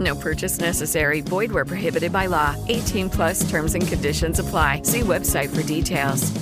[0.00, 1.20] No purchase necessary.
[1.20, 2.56] Void where prohibited by law.
[2.68, 4.82] 18 plus terms and conditions apply.
[4.84, 6.32] See website for details.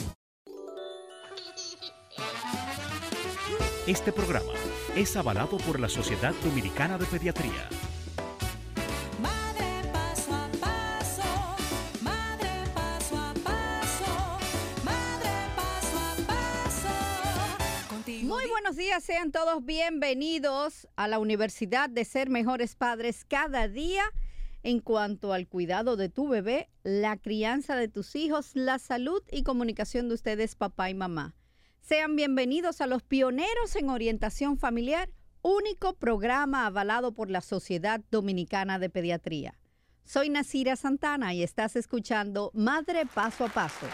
[3.86, 4.52] Este programa
[4.94, 7.97] es avalado por la Sociedad Dominicana de Pediatría.
[18.50, 24.02] Buenos días, sean todos bienvenidos a la Universidad de Ser Mejores Padres cada día
[24.62, 29.42] en cuanto al cuidado de tu bebé, la crianza de tus hijos, la salud y
[29.42, 31.34] comunicación de ustedes, papá y mamá.
[31.80, 35.10] Sean bienvenidos a los pioneros en orientación familiar,
[35.42, 39.58] único programa avalado por la Sociedad Dominicana de Pediatría.
[40.04, 43.86] Soy Nasira Santana y estás escuchando Madre Paso a Paso.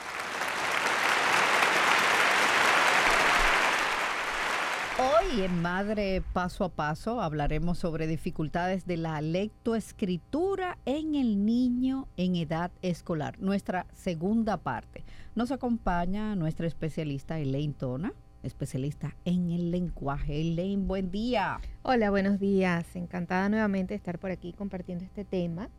[4.96, 12.06] Hoy en Madre Paso a Paso hablaremos sobre dificultades de la lectoescritura en el niño
[12.16, 15.04] en edad escolar, nuestra segunda parte.
[15.34, 18.12] Nos acompaña nuestra especialista Elaine Tona,
[18.44, 20.40] especialista en el lenguaje.
[20.40, 21.58] Elaine, buen día.
[21.82, 22.94] Hola, buenos días.
[22.94, 25.70] Encantada nuevamente de estar por aquí compartiendo este tema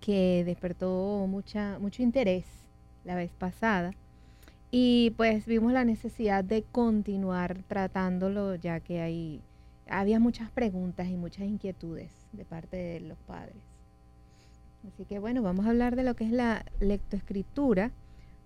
[0.00, 2.44] que despertó mucha, mucho interés
[3.04, 3.92] la vez pasada.
[4.70, 9.40] Y pues vimos la necesidad de continuar tratándolo ya que hay,
[9.88, 13.56] había muchas preguntas y muchas inquietudes de parte de los padres.
[14.86, 17.92] Así que bueno, vamos a hablar de lo que es la lectoescritura.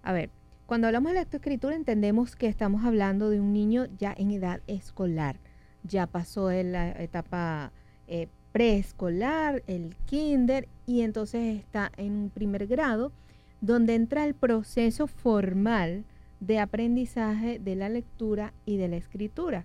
[0.02, 0.30] A ver,
[0.66, 5.40] cuando hablamos de lectoescritura entendemos que estamos hablando de un niño ya en edad escolar.
[5.82, 7.72] Ya pasó en la etapa
[8.06, 13.12] eh, preescolar, el kinder, y entonces está en un primer grado,
[13.60, 16.04] donde entra el proceso formal
[16.42, 19.64] de aprendizaje de la lectura y de la escritura.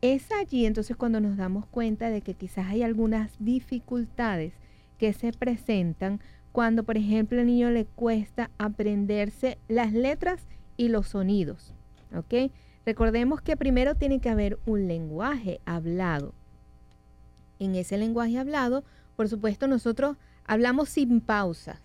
[0.00, 4.54] Es allí entonces cuando nos damos cuenta de que quizás hay algunas dificultades
[4.98, 6.20] que se presentan
[6.52, 10.46] cuando, por ejemplo, al niño le cuesta aprenderse las letras
[10.76, 11.74] y los sonidos.
[12.14, 12.52] ¿Ok?
[12.86, 16.34] Recordemos que primero tiene que haber un lenguaje hablado.
[17.58, 18.84] En ese lenguaje hablado,
[19.16, 21.80] por supuesto, nosotros hablamos sin pausas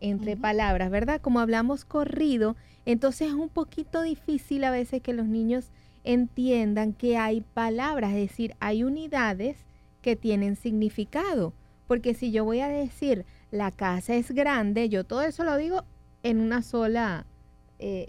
[0.00, 1.20] entre palabras, ¿verdad?
[1.20, 5.70] Como hablamos corrido, entonces es un poquito difícil a veces que los niños
[6.04, 9.66] entiendan que hay palabras, es decir, hay unidades
[10.00, 11.52] que tienen significado.
[11.86, 15.84] Porque si yo voy a decir la casa es grande, yo todo eso lo digo
[16.22, 17.26] en una sola,
[17.78, 18.08] eh,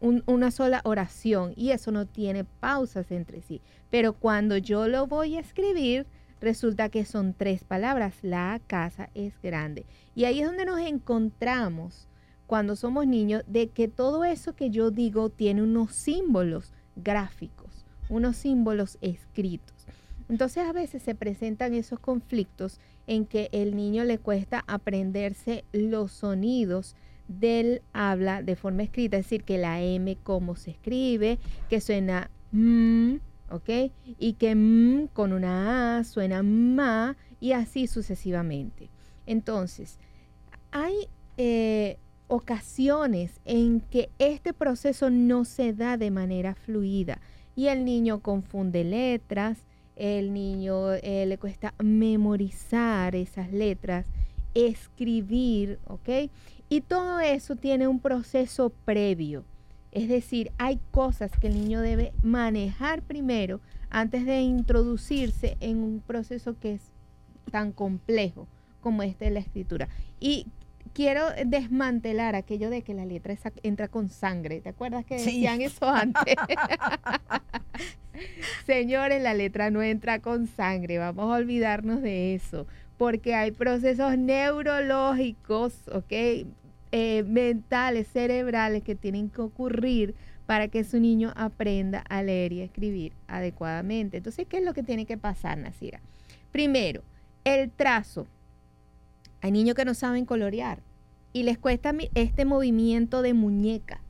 [0.00, 3.60] un- una sola oración y eso no tiene pausas entre sí.
[3.90, 6.06] Pero cuando yo lo voy a escribir,
[6.40, 8.14] resulta que son tres palabras.
[8.22, 9.86] La casa es grande.
[10.14, 12.08] Y ahí es donde nos encontramos
[12.46, 18.36] cuando somos niños de que todo eso que yo digo tiene unos símbolos gráficos, unos
[18.36, 19.86] símbolos escritos.
[20.28, 26.12] Entonces a veces se presentan esos conflictos en que el niño le cuesta aprenderse los
[26.12, 26.96] sonidos
[27.28, 31.38] del habla de forma escrita, es decir, que la M cómo se escribe,
[31.68, 33.16] que suena mm,
[33.50, 33.92] ¿ok?
[34.18, 38.90] Y que con una A suena ma y así sucesivamente.
[39.26, 39.98] Entonces,
[40.70, 41.98] hay eh,
[42.28, 47.20] ocasiones en que este proceso no se da de manera fluida
[47.56, 49.64] y el niño confunde letras,
[49.96, 54.06] el niño eh, le cuesta memorizar esas letras,
[54.54, 56.30] escribir, ¿ok?
[56.68, 59.44] Y todo eso tiene un proceso previo
[59.92, 66.00] Es decir, hay cosas que el niño debe manejar primero antes de introducirse en un
[66.00, 66.82] proceso que es
[67.50, 68.46] tan complejo
[68.80, 69.88] como este de la escritura.
[70.20, 70.46] Y
[70.92, 74.60] quiero desmantelar aquello de que la letra entra con sangre.
[74.60, 75.24] ¿Te acuerdas que Sí.
[75.26, 76.34] decían eso antes?
[78.66, 80.98] Señores, la letra no entra con sangre.
[80.98, 82.66] Vamos a olvidarnos de eso.
[82.96, 86.12] Porque hay procesos neurológicos, ¿ok?
[86.90, 90.14] Eh, mentales, cerebrales que tienen que ocurrir
[90.46, 94.16] para que su niño aprenda a leer y a escribir adecuadamente.
[94.16, 96.00] Entonces, ¿qué es lo que tiene que pasar, Nasira?
[96.50, 97.02] Primero,
[97.44, 98.26] el trazo.
[99.42, 100.82] Hay niños que no saben colorear
[101.34, 104.00] y les cuesta este movimiento de muñeca.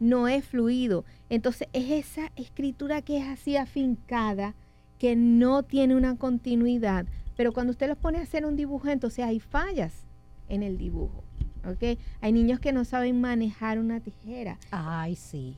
[0.00, 1.04] No es fluido.
[1.28, 4.54] Entonces es esa escritura que es así afincada,
[4.98, 7.06] que no tiene una continuidad.
[7.36, 10.06] Pero cuando usted los pone a hacer un dibujo, entonces hay fallas
[10.48, 11.22] en el dibujo.
[11.64, 11.98] ¿Ok?
[12.20, 14.58] Hay niños que no saben manejar una tijera.
[14.70, 15.56] Ay, sí.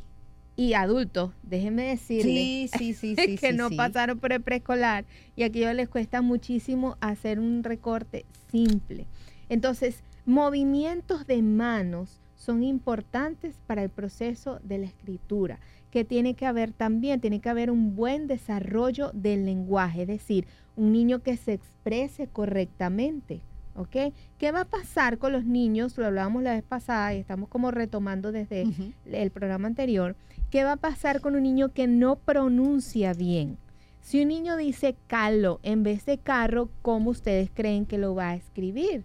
[0.57, 5.05] Y adultos, déjenme decirles Sí, sí, sí, que no pasaron por el preescolar
[5.35, 9.07] y a aquellos les cuesta muchísimo hacer un recorte simple.
[9.49, 15.59] Entonces, movimientos de manos son importantes para el proceso de la escritura,
[15.91, 20.47] que tiene que haber también, tiene que haber un buen desarrollo del lenguaje, es decir,
[20.77, 23.41] un niño que se exprese correctamente.
[23.77, 23.97] ¿Ok?
[24.39, 25.99] ¿Qué va a pasar con los niños?
[25.99, 28.67] Lo hablábamos la vez pasada y estamos como retomando desde
[29.05, 30.17] el programa anterior,
[30.51, 33.59] ¿qué va a pasar con un niño que no pronuncia bien?
[34.01, 38.31] Si un niño dice calo en vez de carro, ¿cómo ustedes creen que lo va
[38.31, 39.05] a escribir?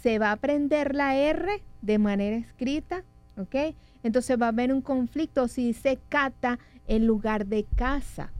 [0.00, 3.04] ¿Se va a aprender la R de manera escrita?
[3.36, 3.76] ¿Ok?
[4.02, 6.58] Entonces va a haber un conflicto si dice cata
[6.88, 8.32] en lugar de casa.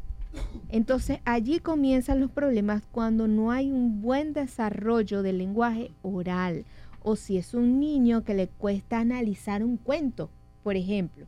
[0.69, 6.65] Entonces allí comienzan los problemas cuando no hay un buen desarrollo del lenguaje oral
[7.03, 10.29] o si es un niño que le cuesta analizar un cuento,
[10.65, 11.27] por ejemplo.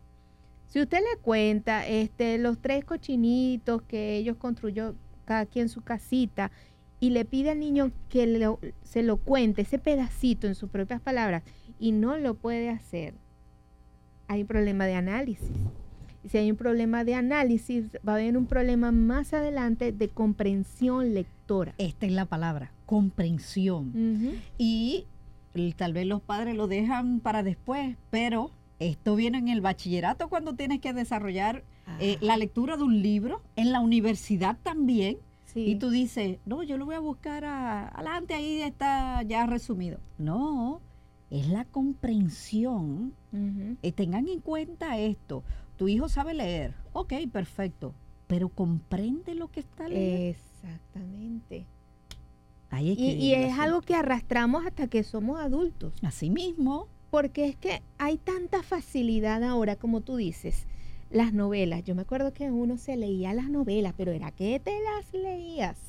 [0.67, 6.51] Si usted le cuenta este, los tres cochinitos que ellos construyó cada quien su casita
[7.01, 11.45] y le pide al niño que se lo cuente, ese pedacito en sus propias palabras,
[11.79, 13.15] y no lo puede hacer,
[14.27, 15.49] hay un problema de análisis.
[16.25, 20.09] Y si hay un problema de análisis, va a haber un problema más adelante de
[20.09, 21.75] comprensión lectora.
[21.79, 23.93] Esta es la palabra, comprensión.
[24.59, 25.07] Y
[25.77, 30.55] tal vez los padres lo dejan para después, pero esto viene en el bachillerato cuando
[30.55, 31.65] tienes que desarrollar
[32.01, 35.19] eh, la lectura de un libro, en la universidad también.
[35.47, 35.61] Sí.
[35.65, 39.99] Y tú dices, no, yo lo voy a buscar a- adelante, ahí está ya resumido.
[40.19, 40.81] No,
[41.31, 43.15] es la comprensión.
[43.83, 45.43] Eh, tengan en cuenta esto.
[45.79, 47.95] Tu hijo sabe leer, ok, perfecto,
[48.27, 50.37] pero comprende lo que está leyendo.
[50.37, 51.67] Exactamente.
[52.69, 55.95] Ahí es Y, es algo que arrastramos hasta que somos adultos.
[56.03, 56.89] Así mismo.
[57.11, 60.67] Porque es que hay tanta facilidad ahora, como tú dices,
[61.11, 61.85] las novelas.
[61.85, 65.81] Yo me acuerdo que uno se leía las novelas, pero era que te las leías.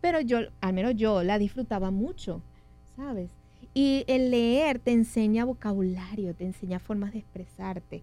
[0.00, 2.42] Pero yo, al menos yo, la disfrutaba mucho,
[2.96, 3.30] ¿sabes?
[3.74, 8.02] Y el leer te enseña vocabulario, te enseña formas de expresarte.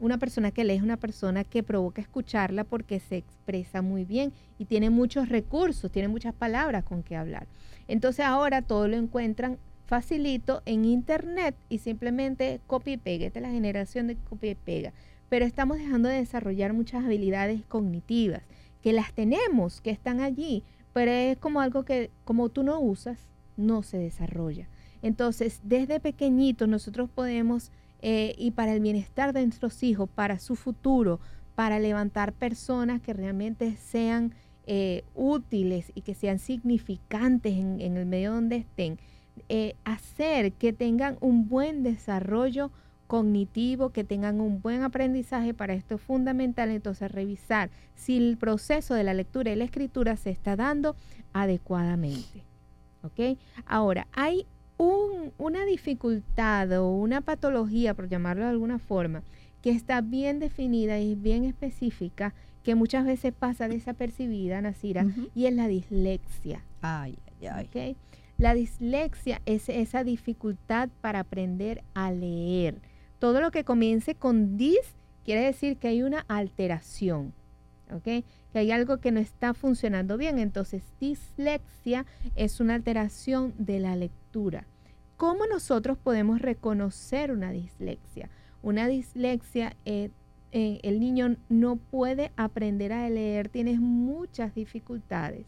[0.00, 4.32] Una persona que lee es una persona que provoca escucharla porque se expresa muy bien
[4.58, 7.46] y tiene muchos recursos, tiene muchas palabras con que hablar.
[7.86, 13.26] Entonces ahora todo lo encuentran facilito en internet y simplemente copia y pega.
[13.26, 14.92] Esta es la generación de copia y pega.
[15.28, 18.42] Pero estamos dejando de desarrollar muchas habilidades cognitivas
[18.82, 23.28] que las tenemos, que están allí, pero es como algo que como tú no usas,
[23.56, 24.68] no se desarrolla.
[25.02, 27.70] Entonces, desde pequeñitos nosotros podemos,
[28.02, 31.20] eh, y para el bienestar de nuestros hijos, para su futuro,
[31.54, 34.34] para levantar personas que realmente sean
[34.66, 38.98] eh, útiles y que sean significantes en, el medio donde estén,
[39.48, 42.70] eh, hacer que tengan un buen desarrollo
[43.06, 48.94] cognitivo, que tengan un buen aprendizaje, para esto es fundamental entonces revisar si el proceso
[48.94, 50.94] de la lectura y la escritura se está dando
[51.32, 52.44] adecuadamente.
[53.02, 53.38] ¿Ok?
[53.66, 54.46] Ahora, hay
[54.80, 59.22] un- una dificultad o una patología, por llamarlo de alguna forma,
[59.62, 62.32] que está bien definida y bien específica,
[62.62, 66.64] que muchas veces pasa desapercibida, Nasira, y es la dislexia.
[66.80, 67.18] Ay,
[67.50, 67.96] ay, ay.
[68.38, 72.80] La dislexia es esa dificultad para aprender a leer.
[73.18, 74.80] Todo lo que comience con dis
[75.26, 77.34] quiere decir que hay una alteración,
[77.92, 78.24] ¿ok?
[78.52, 80.38] Que hay algo que no está funcionando bien.
[80.38, 84.66] Entonces, dislexia es una alteración de la lectura.
[85.20, 88.30] ¿Cómo nosotros podemos reconocer una dislexia?
[88.62, 90.08] Una dislexia, eh,
[90.50, 95.44] eh, el niño no puede aprender a leer, tiene muchas dificultades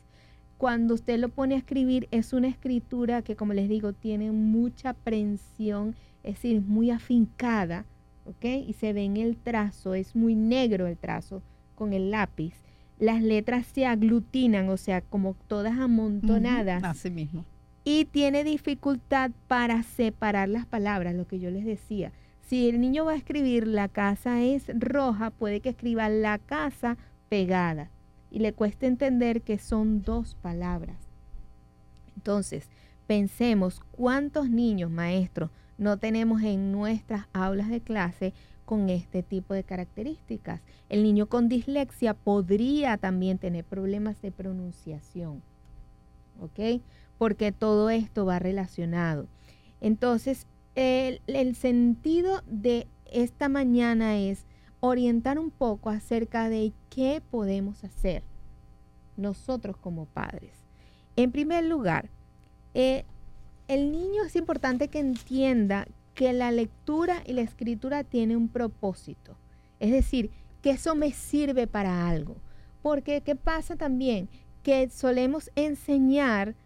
[0.63, 4.93] cuando usted lo pone a escribir es una escritura que, como les digo, tiene mucha
[4.95, 7.85] prensión, es decir, muy afincada,
[8.27, 8.45] ¿ok?
[8.69, 11.43] Y se ve en el trazo, es muy negro el trazo
[11.75, 12.55] con el lápiz.
[13.01, 16.85] Las letras se aglutinan, o sea, como todas amontonadas.
[16.85, 17.45] Así mismo.
[17.85, 22.13] Y tiene dificultad para separar las palabras, lo que yo les decía.
[22.41, 26.97] Si el niño va a escribir la casa es roja, puede que escriba la casa
[27.29, 27.91] pegada
[28.31, 30.97] y le cuesta entender que son dos palabras.
[32.17, 32.69] Entonces,
[33.07, 38.33] pensemos cuántos niños, maestros, no tenemos en nuestras aulas de clase
[38.65, 40.61] con este tipo de características.
[40.89, 45.43] El niño con dislexia podría también tener problemas de pronunciación.
[46.41, 46.81] ¿Ok?
[47.23, 49.29] Porque todo esto va relacionado.
[49.81, 54.45] Entonces, el, el, sentido de esta mañana es
[54.81, 58.25] orientar un poco acerca de qué podemos hacer
[59.17, 60.67] nosotros como padres.
[61.15, 62.11] En primer lugar,
[62.75, 63.05] eh,
[63.69, 69.37] el niño es importante que entienda que la lectura y la escritura tiene un propósito.
[69.79, 72.35] Es decir, que eso me sirve para algo.
[72.83, 74.29] Porque, ¿qué pasa también?
[74.65, 76.57] Que solemos enseñar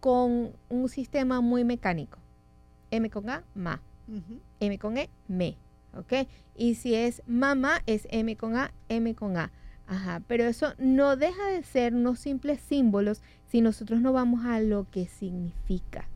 [0.00, 2.18] con un sistema muy mecánico.
[2.90, 3.82] M con A, ma.
[4.60, 5.58] M con E, me.
[5.94, 6.28] ¿Ok?
[6.54, 9.52] Y si es mamá, es M con A, M con A.
[9.86, 14.60] Ajá, pero eso no deja de ser unos simples símbolos si nosotros no vamos a
[14.60, 16.08] lo que significa.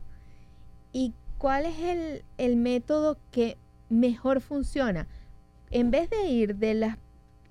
[0.91, 3.57] ¿Y cuál es el, el método que
[3.89, 5.07] mejor funciona?
[5.71, 6.97] En vez de ir de las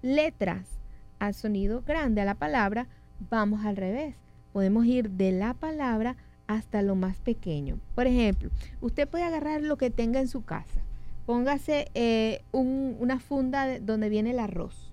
[0.01, 0.69] letras
[1.19, 2.87] al sonido grande, a la palabra,
[3.19, 4.22] vamos al revés
[4.52, 6.16] podemos ir de la palabra
[6.47, 7.78] hasta lo más pequeño.
[7.94, 10.80] Por ejemplo, usted puede agarrar lo que tenga en su casa.
[11.26, 14.92] Póngase eh, un- una funda de- donde viene el arroz.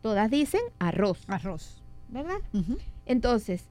[0.00, 1.82] Todas dicen arroz, Arroz.
[2.08, 2.38] ¿verdad?
[3.06, 3.64] Entonces,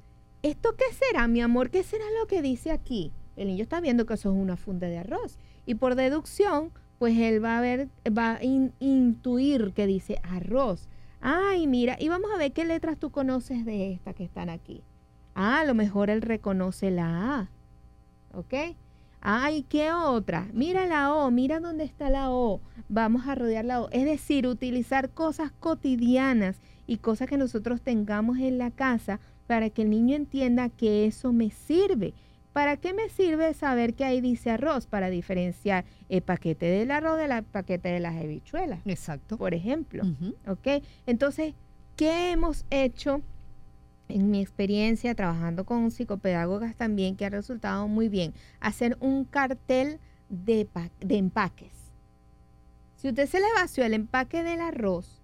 [0.44, 1.70] ¿esto qué será, mi amor?
[1.72, 3.12] ¿Qué será lo que dice aquí?
[3.36, 5.38] El niño está viendo que eso es una funda de arroz.
[5.66, 10.88] Y por deducción, pues él va a ver, va a in- intuir que dice arroz.
[11.22, 14.84] Ay, mira, y vamos a ver qué letras tú conoces de estas que están aquí.
[15.36, 17.50] Ah, a lo mejor él reconoce la A.
[18.34, 18.54] ¿Ok?
[19.22, 20.48] Ay, ¿qué otra?
[20.54, 22.62] Mira la O, mira dónde está la O.
[22.88, 23.90] Vamos a rodear la O.
[23.92, 29.82] Es decir, utilizar cosas cotidianas y cosas que nosotros tengamos en la casa para que
[29.82, 32.14] el niño entienda que eso me sirve.
[32.58, 34.88] ¿Para qué me sirve saber que ahí dice arroz?
[34.88, 39.38] Para diferenciar el paquete del arroz del paquete de las habichuelas, Exacto.
[39.38, 40.02] por ejemplo.
[40.48, 40.84] ¿Ok?
[41.06, 41.54] Entonces,
[41.96, 43.22] ¿qué hemos hecho
[44.10, 48.34] en mi experiencia trabajando con psicopedagogas también que ha resultado muy bien?
[48.60, 51.94] Hacer un cartel de, pa- de empaques.
[52.96, 55.22] Si usted se le vació el empaque del arroz,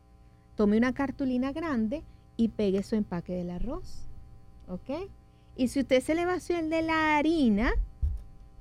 [0.54, 2.04] tome una cartulina grande
[2.38, 4.08] y pegue su empaque del arroz.
[4.68, 5.10] ¿Ok?
[5.56, 7.72] Y si usted se le vació el de la harina,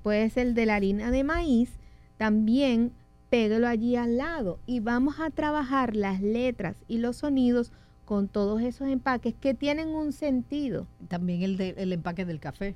[0.03, 1.71] puede ser el de la harina de maíz,
[2.19, 2.93] también
[3.31, 7.73] péguelo allí al lado y vamos a trabajar las letras y los sonidos
[8.05, 10.87] con todos esos empaques que tienen un sentido.
[11.09, 12.75] También el, de, el empaque del café.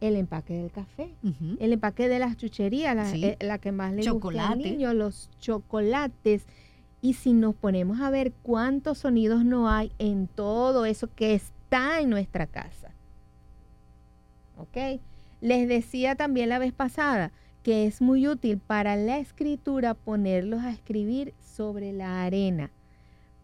[0.00, 1.14] El empaque del café,
[1.60, 3.24] el empaque de las chucherías, la, Sí.
[3.24, 6.44] eh, la que más le gusta al niño, los chocolates.
[7.00, 12.00] Y si nos ponemos a ver cuántos sonidos no hay en todo eso que está
[12.00, 12.83] en nuestra casa.
[14.56, 15.00] ¿Ok?
[15.40, 17.32] Les decía también la vez pasada
[17.62, 22.70] que es muy útil para la escritura ponerlos a escribir sobre la arena.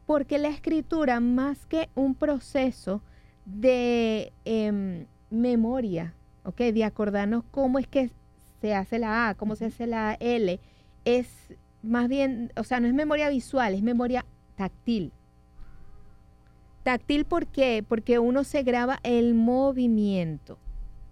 [0.04, 3.02] Porque la escritura, más que un proceso
[3.46, 6.14] de em, memoria,
[6.44, 6.58] ¿ok?
[6.58, 8.10] De acordarnos cómo es que
[8.60, 10.60] se hace la A, cómo se hace la L,
[11.06, 14.26] es más bien, o sea, no es memoria visual, es memoria
[14.56, 15.12] táctil.
[16.82, 17.84] Táctil, ¿por qué?
[17.86, 20.58] Porque uno se graba el movimiento,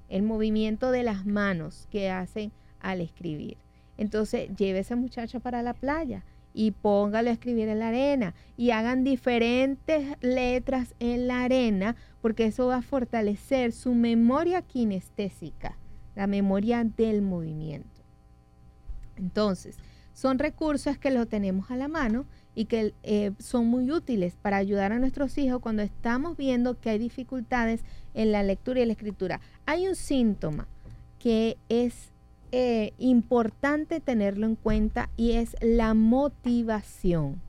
[0.09, 3.59] el movimiento de las manos que hacen al escribir.
[3.97, 6.25] Entonces, lleve a esa muchacha para la playa
[6.55, 12.47] y póngale a escribir en la arena y hagan diferentes letras en la arena porque
[12.47, 15.79] eso va a fortalecer su memoria kinestésica,
[16.15, 18.03] la memoria del movimiento.
[19.17, 19.77] Entonces,
[20.13, 24.57] son recursos que los tenemos a la mano y que eh, son muy útiles para
[24.57, 27.85] ayudar a nuestros hijos cuando estamos viendo que hay dificultades
[28.19, 29.41] en la lectura y la escritura.
[29.65, 30.67] Hay un síntoma
[31.21, 32.11] que es
[32.51, 37.41] eh, importante tenerlo en cuenta y es la motivación.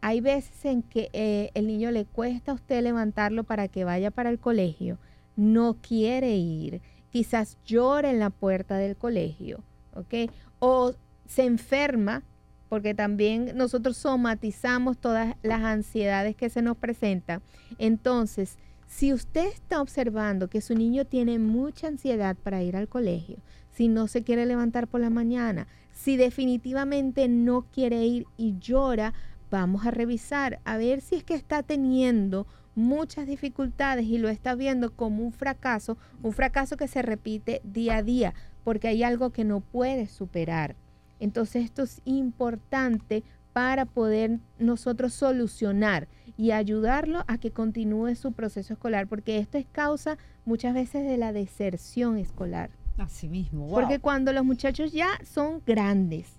[0.00, 4.10] Hay veces en que eh, el niño le cuesta a usted levantarlo para que vaya
[4.10, 4.98] para el colegio,
[5.36, 10.30] no quiere ir, quizás llora en la puerta del colegio, ¿ok?
[10.58, 10.94] O
[11.26, 12.22] se enferma,
[12.70, 17.42] porque también nosotros somatizamos todas las ansiedades que se nos presentan.
[17.78, 23.38] Entonces, si usted está observando que su niño tiene mucha ansiedad para ir al colegio,
[23.70, 29.14] si no se quiere levantar por la mañana, Si definitivamente no quiere ir y llora,
[29.48, 34.56] vamos a revisar a ver si es que está teniendo muchas dificultades y lo está
[34.56, 39.30] viendo como un fracaso, un fracaso que se repite día a día, porque hay algo
[39.30, 40.74] que no puede superar.
[41.20, 43.22] Entonces esto es importante
[43.54, 49.66] para poder nosotros solucionar y ayudarlo a que continúe su proceso escolar, porque esto es
[49.70, 52.70] causa muchas veces de la deserción escolar.
[52.98, 53.66] Así mismo.
[53.66, 53.74] wow.
[53.74, 56.34] Porque cuando los muchachos ya son grandes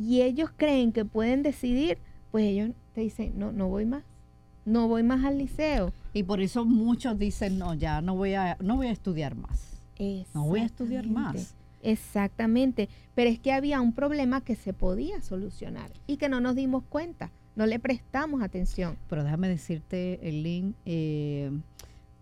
[0.00, 1.98] y ellos creen que pueden decidir,
[2.32, 4.02] pues ellos te dicen, no, no voy más,
[4.64, 5.92] no voy más al liceo.
[6.12, 9.78] Y por eso muchos dicen, no, ya no voy a, no voy a estudiar más.
[10.34, 11.54] No voy a estudiar más.
[11.82, 16.54] Exactamente, pero es que había un problema que se podía solucionar y que no nos
[16.56, 18.96] dimos cuenta, no le prestamos atención.
[19.08, 21.50] Pero déjame decirte, Elin, eh,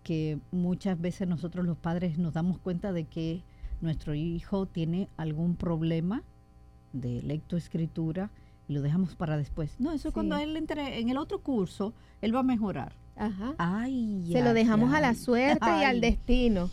[0.03, 3.43] que muchas veces nosotros los padres nos damos cuenta de que
[3.81, 6.23] nuestro hijo tiene algún problema
[6.93, 8.31] de lectoescritura
[8.67, 9.75] y lo dejamos para después.
[9.79, 10.13] No, eso Sí.
[10.13, 12.93] cuando él entre en el otro curso, él va a mejorar.
[13.15, 13.55] Ajá.
[13.57, 15.15] Ay, Se lo ay, dejamos a la ay.
[15.15, 16.69] suerte y al destino.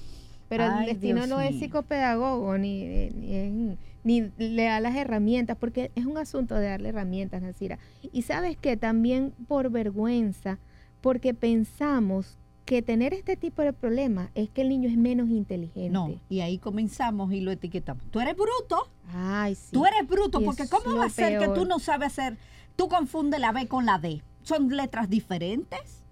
[0.48, 5.56] Pero Ay, el destino Dios no es psicopedagogo ni, ni, ni le da las herramientas,
[5.58, 7.78] porque es un asunto de darle herramientas, Nasira.
[8.12, 10.58] Y sabes que también por vergüenza,
[11.00, 15.90] porque pensamos que tener este tipo de problemas es que el niño es menos inteligente.
[15.90, 18.04] No, y ahí comenzamos y lo etiquetamos.
[18.10, 19.70] Tú eres bruto, Ay, sí.
[19.72, 22.38] tú eres bruto, Y porque ¿cómo va a ser que tú no sabes hacer?
[22.76, 24.22] Tú confundes la B con la D.
[24.42, 26.03] Son letras diferentes.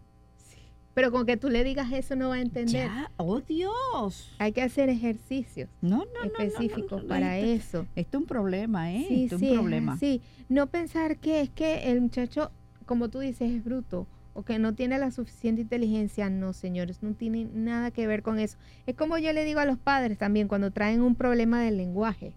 [0.94, 2.86] Pero con que tú le digas eso no va a entender.
[2.88, 4.30] Ya, oh Dios.
[4.38, 7.86] Hay que hacer ejercicios No, no, específicos no, para esto- eso.
[7.96, 9.04] Esto es un problema, ¿eh?
[9.08, 9.92] Sí, esto sí, un problema.
[9.94, 10.20] así.
[10.48, 12.50] No pensar que es que el muchacho,
[12.84, 16.28] como tú dices, es bruto o que no tiene la suficiente inteligencia.
[16.28, 18.58] No, señores, no tiene nada que ver con eso.
[18.86, 22.34] Es como yo le digo a los padres también cuando traen un problema del lenguaje.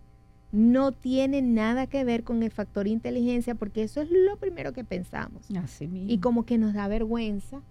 [0.54, 4.86] No tiene nada que ver con el factor inteligencia porque eso es lo primero que
[4.86, 5.48] pensamos.
[5.58, 6.10] Así mismo.
[6.10, 7.62] Y como que nos da vergüenza.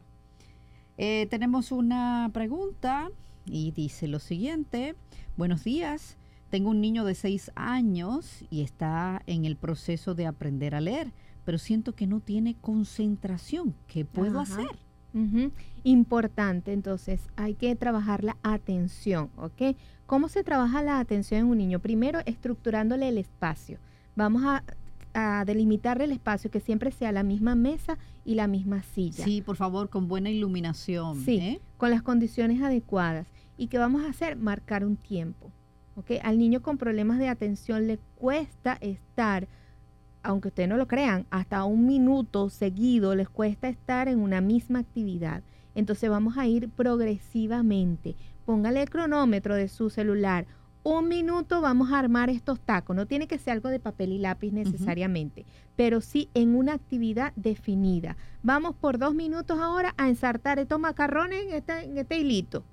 [0.96, 3.10] Eh, tenemos una pregunta
[3.44, 4.94] y dice lo siguiente.
[5.36, 6.16] Buenos días.
[6.48, 11.12] Tengo un niño de seis años y está en el proceso de aprender a leer,
[11.44, 13.74] pero siento que no tiene concentración.
[13.86, 14.62] ¿Qué puedo Ajá.
[14.62, 14.91] hacer?
[15.84, 19.76] Importante, entonces hay que trabajar la atención, ¿ok?
[20.06, 21.80] ¿Cómo se trabaja la atención en un niño?
[21.80, 23.78] Primero, estructurándole el espacio.
[24.14, 24.62] Vamos a,
[25.14, 29.24] a delimitarle el espacio que siempre sea la misma mesa y la misma silla.
[29.24, 31.16] Sí, por favor, con buena iluminación.
[31.24, 31.60] Sí, ¿eh?
[31.76, 33.26] con las condiciones adecuadas.
[33.56, 34.36] ¿Y qué vamos a hacer?
[34.36, 35.50] Marcar un tiempo.
[35.96, 36.12] ¿ok?
[36.22, 39.48] Al niño con problemas de atención le cuesta estar,
[40.22, 44.80] aunque ustedes no lo crean, hasta un minuto seguido les cuesta estar en una misma
[44.80, 45.42] actividad.
[45.74, 48.16] Entonces vamos a ir progresivamente.
[48.44, 50.46] Póngale el cronómetro de su celular.
[50.84, 52.96] Un minuto vamos a armar estos tacos.
[52.96, 57.32] No tiene que ser algo de papel y lápiz necesariamente, pero sí en una actividad
[57.36, 58.16] definida.
[58.42, 62.64] Vamos por dos minutos ahora a ensartar estos macarrones en este, en este hilito.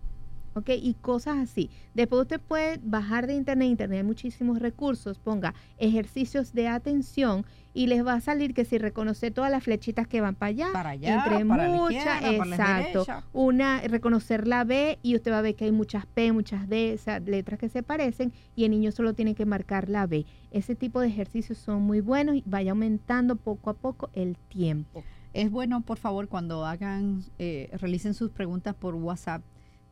[0.53, 0.69] ¿Ok?
[0.81, 1.69] Y cosas así.
[1.93, 3.69] Después usted puede bajar de internet.
[3.69, 5.19] Internet hay muchísimos recursos.
[5.19, 10.07] Ponga ejercicios de atención y les va a salir que si reconoce todas las flechitas
[10.07, 13.05] que van para allá, Para allá, entre para la muchas, izquierda, para la exacto.
[13.31, 16.95] Una, reconocer la B y usted va a ver que hay muchas P, muchas D,
[16.95, 20.25] o sea, letras que se parecen y el niño solo tiene que marcar la B.
[20.51, 25.03] Ese tipo de ejercicios son muy buenos y vaya aumentando poco a poco el tiempo.
[25.33, 29.43] Es bueno, por favor, cuando hagan, eh, realicen sus preguntas por WhatsApp,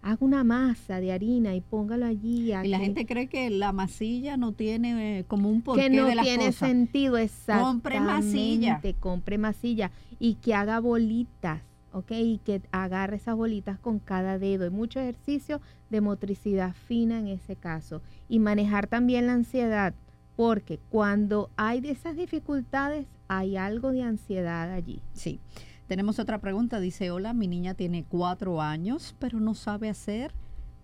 [0.00, 2.44] Haga una masa de harina y póngalo allí.
[2.52, 5.90] Y la que- gente cree que la masilla no tiene eh, como un porqué que
[5.90, 6.68] no de las tiene cosas.
[6.68, 7.64] sentido exactamente.
[7.68, 8.80] Compre masilla.
[9.00, 12.12] Compre masilla y que haga bolitas, ¿ok?
[12.12, 14.64] Y que agarre esas bolitas con cada dedo.
[14.64, 18.00] Hay mucho ejercicio de motricidad fina en ese caso.
[18.28, 19.94] Y manejar también la ansiedad,
[20.36, 25.02] porque cuando hay de esas dificultades, hay algo de ansiedad allí.
[25.12, 25.40] Sí.
[25.88, 26.80] Tenemos otra pregunta.
[26.80, 30.34] Dice, hola, mi niña tiene cuatro años, pero no sabe hacer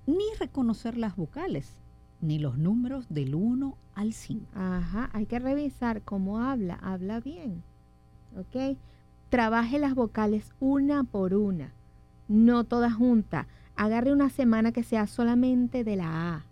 [0.07, 1.79] ni reconocer las vocales,
[2.23, 4.47] ni los números del 1 al 5.
[4.55, 7.63] Ajá, hay que revisar cómo habla, habla bien,
[8.35, 8.79] ¿ok?
[9.29, 11.75] Trabaje las vocales una por una,
[12.27, 13.47] no todas juntas.
[13.77, 16.47] Agarre una semana que sea solamente de la A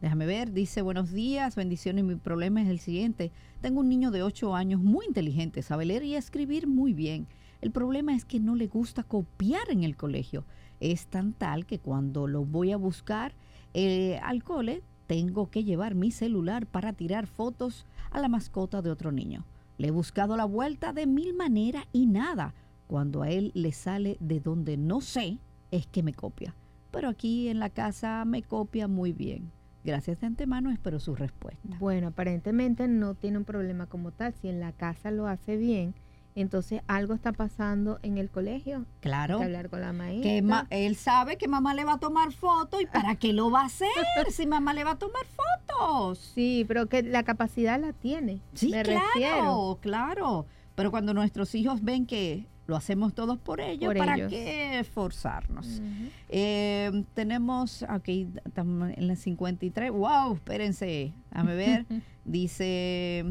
[0.02, 3.30] déjame ver, dice buenos días, bendiciones, mi problema es el siguiente.
[3.60, 7.28] Tengo un niño de 8 años muy inteligente, sabe leer y escribir muy bien.
[7.60, 10.44] El problema es que no le gusta copiar en el colegio.
[10.80, 13.32] Es tan tal que cuando lo voy a buscar
[13.74, 18.90] eh, al cole, tengo que llevar mi celular para tirar fotos a la mascota de
[18.90, 19.46] otro niño.
[19.78, 22.54] Le he buscado la vuelta de mil maneras y nada.
[22.88, 25.38] Cuando a él le sale de donde no sé,
[25.70, 26.56] es que me copia.
[26.90, 29.52] Pero aquí en la casa me copia muy bien.
[29.84, 31.76] Gracias de antemano, espero su respuesta.
[31.80, 34.32] Bueno, aparentemente no tiene un problema como tal.
[34.34, 35.94] Si en la casa lo hace bien,
[36.36, 38.76] entonces algo está pasando en el colegio.
[38.78, 39.38] Hay Claro.
[39.38, 40.30] que hablar con la maestra.
[40.30, 43.50] Que ma- él sabe que mamá le va a tomar fotos y para qué lo
[43.50, 43.88] va a hacer
[44.30, 46.18] si mamá le va a tomar fotos.
[46.18, 48.40] Sí, pero que la capacidad la tiene.
[48.54, 49.78] Sí, me claro, refiero.
[49.80, 50.46] claro.
[50.74, 54.30] Pero cuando nuestros hijos ven que lo hacemos todos por ellos, Por ¿para ellos.
[54.30, 55.82] qué esforzarnos?
[56.28, 59.90] Eh, tenemos, aquí en la 53.
[59.90, 60.34] ¡Wow!
[60.34, 61.86] Espérense, déjame ver.
[62.24, 63.24] Dice,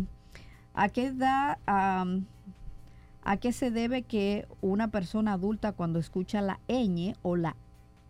[0.73, 7.15] ¿a qué edad, a qué se debe que una persona adulta cuando escucha la ñ
[7.21, 7.55] o la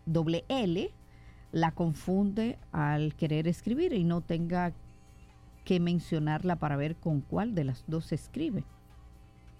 [0.06, 0.90] doble L
[1.52, 4.72] la confunde al querer escribir y no tenga
[5.64, 8.64] que mencionarla para ver con cuál de las dos se escribe?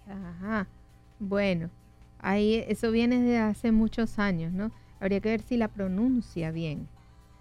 [0.07, 0.67] Ajá.
[1.19, 1.69] Bueno,
[2.19, 4.71] ahí eso viene de hace muchos años, ¿no?
[4.99, 6.87] Habría que ver si la pronuncia bien.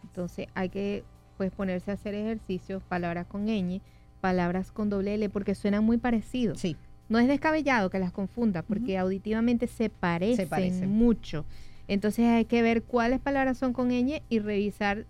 [0.02, 1.04] Entonces hay que
[1.36, 3.80] pues ponerse a hacer ejercicios, palabras con ñ,
[4.20, 6.60] palabras con doble L, porque suenan muy parecidos.
[6.60, 6.76] Sí,
[7.08, 10.88] No es descabellado que las confunda, porque auditivamente se parecen, parecen.
[10.90, 11.44] mucho.
[11.88, 15.06] Entonces hay que ver cuáles palabras son con ñ y revisar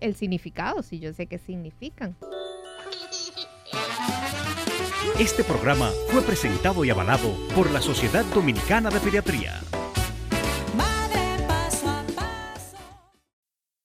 [0.00, 2.16] el significado, si yo sé qué significan.
[5.18, 9.60] Este programa fue presentado y avalado por la Sociedad Dominicana de Pediatría.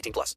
[0.00, 0.36] 18 plus.